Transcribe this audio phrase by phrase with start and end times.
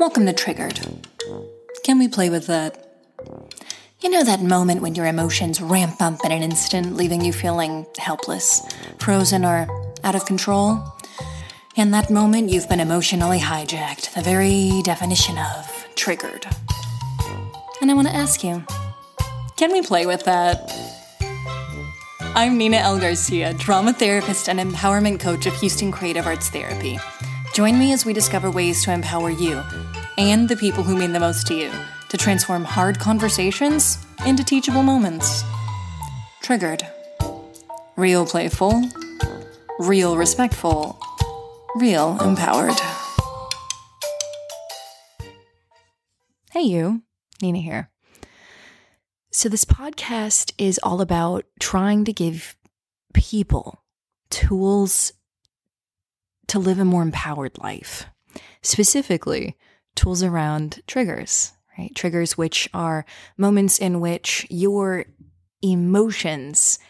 [0.00, 0.80] Welcome to Triggered.
[1.84, 3.02] Can we play with that?
[4.00, 7.84] You know that moment when your emotions ramp up in an instant, leaving you feeling
[7.98, 8.62] helpless,
[8.98, 9.68] frozen, or
[10.02, 10.82] out of control?
[11.76, 16.46] In that moment, you've been emotionally hijacked, the very definition of triggered.
[17.82, 18.64] And I want to ask you
[19.58, 20.72] can we play with that?
[22.34, 22.98] I'm Nina L.
[22.98, 26.98] Garcia, drama therapist and empowerment coach of Houston Creative Arts Therapy.
[27.60, 29.62] Join me as we discover ways to empower you
[30.16, 31.70] and the people who mean the most to you
[32.08, 35.44] to transform hard conversations into teachable moments.
[36.40, 36.82] Triggered.
[37.96, 38.82] Real playful,
[39.78, 40.98] real respectful,
[41.76, 42.80] real empowered.
[46.52, 47.02] Hey, you.
[47.42, 47.90] Nina here.
[49.32, 52.56] So, this podcast is all about trying to give
[53.12, 53.84] people
[54.30, 55.12] tools
[56.50, 58.06] to live a more empowered life,
[58.60, 59.56] specifically,
[59.94, 61.94] tools around triggers, right?
[61.94, 63.04] Triggers, which are
[63.36, 65.04] moments in which your
[65.62, 66.80] emotions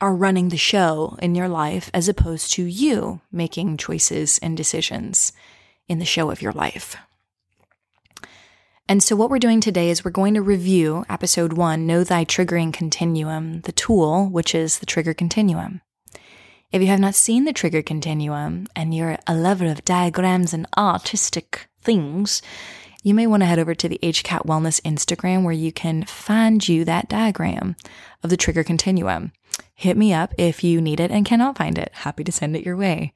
[0.00, 5.32] are running the show in your life as opposed to you making choices and decisions
[5.88, 6.96] in the show of your life.
[8.88, 12.24] And so, what we're doing today is we're going to review episode one Know Thy
[12.24, 15.80] Triggering Continuum, the tool, which is the trigger continuum.
[16.76, 20.66] If you have not seen the trigger continuum and you're a lover of diagrams and
[20.76, 22.42] artistic things,
[23.02, 26.68] you may want to head over to the HCAT Wellness Instagram where you can find
[26.68, 27.76] you that diagram
[28.22, 29.32] of the trigger continuum.
[29.74, 31.92] Hit me up if you need it and cannot find it.
[31.94, 33.14] Happy to send it your way.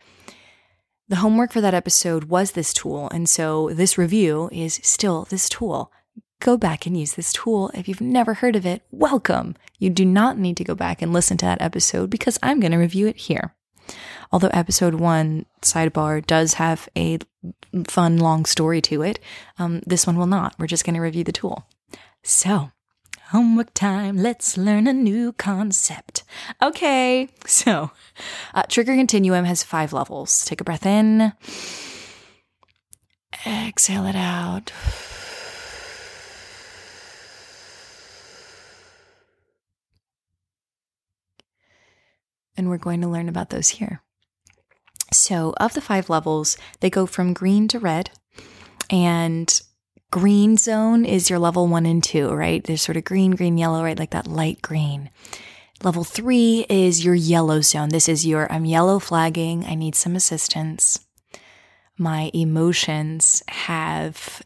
[1.10, 5.50] The homework for that episode was this tool, and so this review is still this
[5.50, 5.92] tool.
[6.40, 7.70] Go back and use this tool.
[7.74, 9.56] If you've never heard of it, welcome.
[9.78, 12.72] You do not need to go back and listen to that episode because I'm going
[12.72, 13.54] to review it here.
[14.32, 17.18] Although episode one, sidebar, does have a
[17.86, 19.18] fun long story to it,
[19.58, 20.54] um, this one will not.
[20.58, 21.66] We're just going to review the tool.
[22.22, 22.72] So,
[23.30, 24.16] Homework time.
[24.16, 26.24] Let's learn a new concept.
[26.60, 27.28] Okay.
[27.46, 27.92] So,
[28.54, 30.44] uh, Trigger Continuum has five levels.
[30.44, 31.32] Take a breath in,
[33.46, 34.72] exhale it out.
[42.60, 44.02] And we're going to learn about those here.
[45.14, 48.10] So, of the five levels, they go from green to red.
[48.90, 49.62] And
[50.10, 52.62] green zone is your level one and two, right?
[52.62, 53.98] There's sort of green, green, yellow, right?
[53.98, 55.08] Like that light green.
[55.82, 57.88] Level three is your yellow zone.
[57.88, 59.64] This is your I'm yellow flagging.
[59.64, 61.00] I need some assistance.
[61.96, 64.42] My emotions have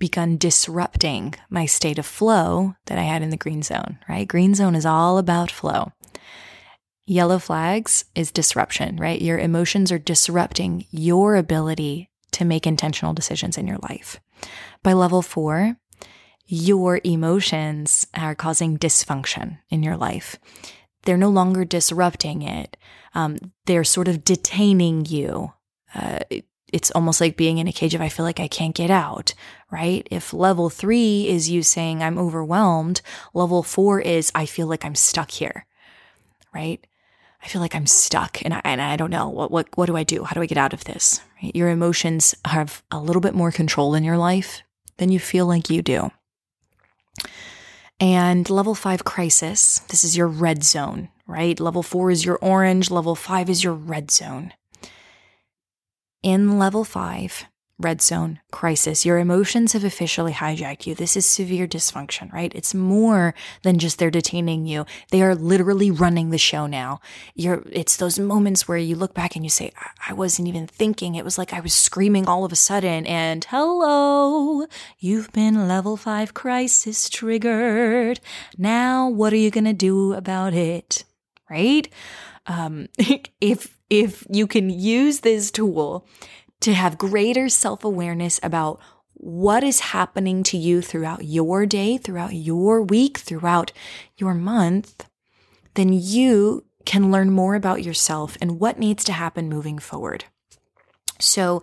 [0.00, 4.26] begun disrupting my state of flow that I had in the green zone, right?
[4.26, 5.92] Green zone is all about flow.
[7.06, 9.20] Yellow flags is disruption, right?
[9.20, 14.20] Your emotions are disrupting your ability to make intentional decisions in your life.
[14.82, 15.76] By level four,
[16.46, 20.36] your emotions are causing dysfunction in your life.
[21.02, 22.76] They're no longer disrupting it.
[23.14, 25.52] Um, they're sort of detaining you.
[25.94, 26.20] Uh,
[26.72, 29.34] it's almost like being in a cage if I feel like I can't get out,
[29.70, 30.06] right?
[30.10, 34.94] If level three is you saying I'm overwhelmed, level four is I feel like I'm
[34.94, 35.66] stuck here,
[36.52, 36.84] right?
[37.44, 39.96] I feel like I'm stuck and I, and I don't know what, what, what do
[39.96, 40.24] I do?
[40.24, 41.20] How do I get out of this?
[41.42, 41.54] Right?
[41.54, 44.62] Your emotions have a little bit more control in your life
[44.96, 46.10] than you feel like you do.
[48.00, 51.60] And level five crisis, this is your red zone, right?
[51.60, 54.52] Level four is your orange, level five is your red zone.
[56.22, 57.44] In level five,
[57.78, 59.04] red zone crisis.
[59.04, 60.94] Your emotions have officially hijacked you.
[60.94, 62.52] This is severe dysfunction, right?
[62.54, 64.86] It's more than just they're detaining you.
[65.10, 67.00] They are literally running the show now.
[67.34, 70.68] You're, it's those moments where you look back and you say, I, I wasn't even
[70.68, 71.16] thinking.
[71.16, 74.66] It was like I was screaming all of a sudden and hello,
[74.98, 78.20] you've been level five crisis triggered.
[78.56, 81.04] Now what are you going to do about it?
[81.50, 81.88] Right?
[82.46, 82.88] Um,
[83.40, 86.06] if, if you can use this tool
[86.64, 88.80] to have greater self awareness about
[89.12, 93.70] what is happening to you throughout your day, throughout your week, throughout
[94.16, 95.06] your month,
[95.74, 100.24] then you can learn more about yourself and what needs to happen moving forward.
[101.20, 101.62] So,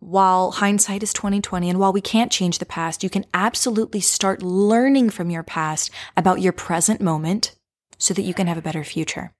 [0.00, 4.42] while hindsight is 2020 and while we can't change the past, you can absolutely start
[4.42, 7.54] learning from your past about your present moment
[7.96, 9.32] so that you can have a better future.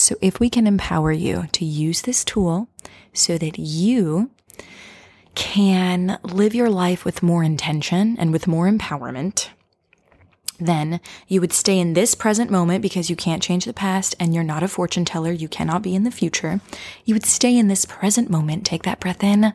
[0.00, 2.68] So, if we can empower you to use this tool
[3.12, 4.30] so that you
[5.34, 9.50] can live your life with more intention and with more empowerment,
[10.58, 14.34] then you would stay in this present moment because you can't change the past and
[14.34, 15.32] you're not a fortune teller.
[15.32, 16.62] You cannot be in the future.
[17.04, 18.64] You would stay in this present moment.
[18.64, 19.52] Take that breath in.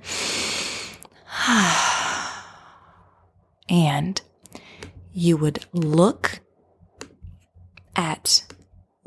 [3.68, 4.22] and
[5.12, 6.40] you would look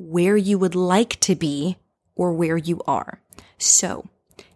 [0.09, 1.77] where you would like to be
[2.15, 3.21] or where you are.
[3.59, 4.09] So,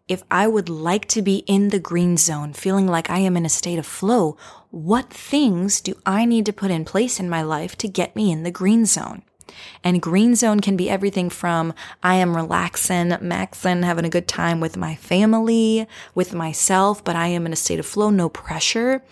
[0.09, 3.47] if I would like to be in the green zone, feeling like I am in
[3.47, 4.37] a state of flow,
[4.71, 8.33] what things do I need to put in place in my life to get me
[8.33, 9.23] in the green zone?
[9.85, 14.61] And green zone can be everything from I am relaxing, maxing, having a good time
[14.61, 19.03] with my family, with myself, but I am in a state of flow, no pressure,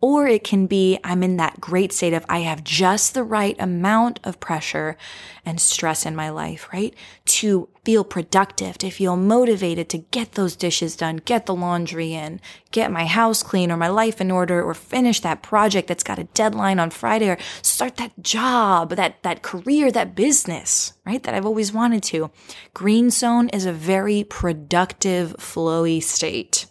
[0.00, 3.56] or it can be I'm in that great state of I have just the right
[3.58, 4.96] amount of pressure
[5.44, 6.94] and stress in my life, right?
[7.26, 12.40] To feel productive, to feel motivated to get those dishes done, get the laundry in,
[12.70, 16.18] get my house clean or my life in order or finish that project that's got
[16.18, 21.22] a deadline on Friday or start that job, that, that career, that business, right?
[21.24, 22.30] That I've always wanted to.
[22.72, 26.66] Green zone is a very productive, flowy state.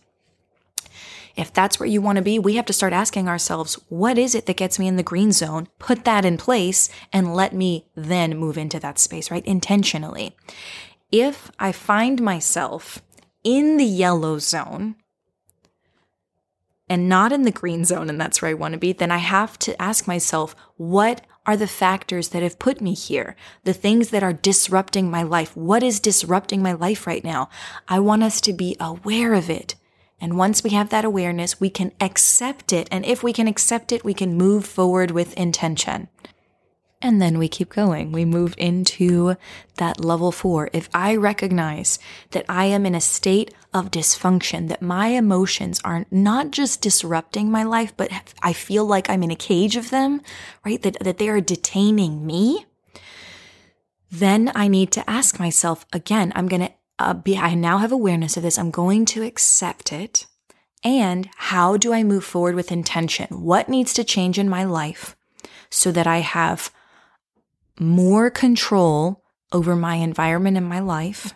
[1.38, 4.34] If that's where you want to be, we have to start asking ourselves, what is
[4.34, 5.68] it that gets me in the green zone?
[5.78, 9.46] Put that in place and let me then move into that space, right?
[9.46, 10.36] Intentionally.
[11.12, 13.04] If I find myself
[13.44, 14.96] in the yellow zone,
[16.90, 19.18] and not in the green zone, and that's where I want to be, then I
[19.18, 23.36] have to ask myself, what are the factors that have put me here?
[23.64, 25.56] The things that are disrupting my life.
[25.56, 27.50] What is disrupting my life right now?
[27.88, 29.76] I want us to be aware of it.
[30.20, 32.88] And once we have that awareness, we can accept it.
[32.92, 36.10] And if we can accept it, we can move forward with intention.
[37.00, 38.12] And then we keep going.
[38.12, 39.36] We move into
[39.76, 40.72] that level four.
[40.74, 42.00] If I recognize
[42.32, 47.52] that I am in a state of dysfunction, that my emotions are not just disrupting
[47.52, 48.10] my life, but
[48.42, 50.22] I feel like I'm in a cage of them,
[50.66, 50.82] right?
[50.82, 52.66] That, that they are detaining me.
[54.10, 57.92] Then I need to ask myself again, I'm going to uh, be, I now have
[57.92, 58.58] awareness of this.
[58.58, 60.26] I'm going to accept it.
[60.84, 63.28] And how do I move forward with intention?
[63.30, 65.16] What needs to change in my life
[65.70, 66.72] so that I have
[67.80, 71.34] more control over my environment and my life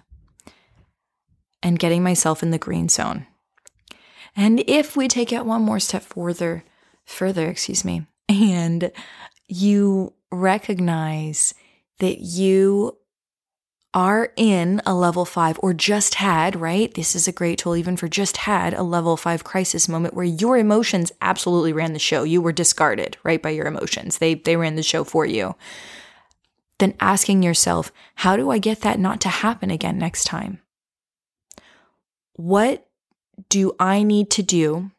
[1.64, 3.28] and getting myself in the green zone?
[4.36, 6.64] And if we take it one more step further,
[7.06, 8.92] further, excuse me, and
[9.48, 11.54] you recognize
[12.00, 12.98] that you
[13.94, 16.94] are in a level five or just had, right?
[16.94, 20.26] This is a great tool even for just had a level five crisis moment where
[20.26, 22.24] your emotions absolutely ran the show.
[22.24, 23.42] You were discarded, right?
[23.42, 24.20] By your emotions.
[24.20, 25.56] They, they ran the show for you.
[26.80, 30.62] Then asking yourself, how do I get that not to happen again next time?
[32.34, 32.88] What
[33.50, 34.92] do I need to do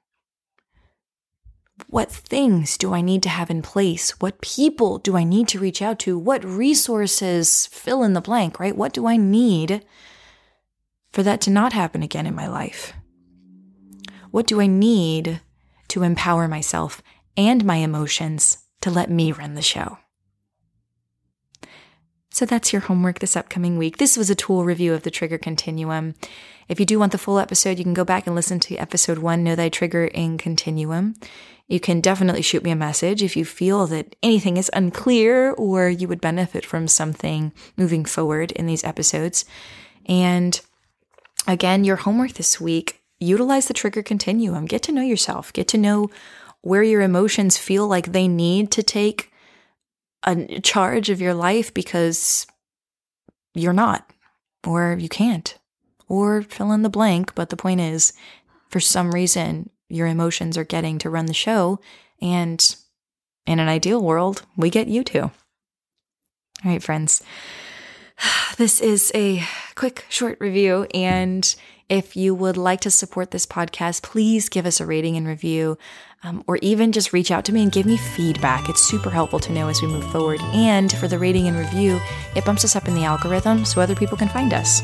[1.92, 4.18] what things do I need to have in place?
[4.18, 6.18] What people do I need to reach out to?
[6.18, 8.74] What resources fill in the blank, right?
[8.74, 9.84] What do I need
[11.12, 12.94] for that to not happen again in my life?
[14.30, 15.42] What do I need
[15.88, 17.02] to empower myself
[17.36, 19.98] and my emotions to let me run the show?
[22.42, 23.98] So that's your homework this upcoming week.
[23.98, 26.16] This was a tool review of the trigger continuum.
[26.66, 29.18] If you do want the full episode, you can go back and listen to episode
[29.18, 31.14] one, Know Thy Trigger in Continuum.
[31.68, 35.88] You can definitely shoot me a message if you feel that anything is unclear or
[35.88, 39.44] you would benefit from something moving forward in these episodes.
[40.06, 40.60] And
[41.46, 44.66] again, your homework this week, utilize the trigger continuum.
[44.66, 46.10] Get to know yourself, get to know
[46.60, 49.31] where your emotions feel like they need to take
[50.24, 52.46] a charge of your life because
[53.54, 54.10] you're not,
[54.66, 55.56] or you can't,
[56.08, 57.34] or fill in the blank.
[57.34, 58.12] But the point is,
[58.68, 61.80] for some reason, your emotions are getting to run the show.
[62.20, 62.74] And
[63.46, 65.22] in an ideal world, we get you to.
[65.22, 65.32] All
[66.64, 67.22] right, friends.
[68.58, 69.42] This is a
[69.74, 70.86] quick, short review.
[70.94, 71.54] And
[71.92, 75.76] if you would like to support this podcast, please give us a rating and review
[76.22, 78.70] um, or even just reach out to me and give me feedback.
[78.70, 80.40] It's super helpful to know as we move forward.
[80.54, 82.00] And for the rating and review,
[82.34, 84.80] it bumps us up in the algorithm so other people can find us.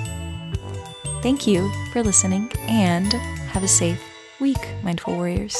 [1.22, 4.02] Thank you for listening and have a safe
[4.38, 5.56] week, Mindful Warriors.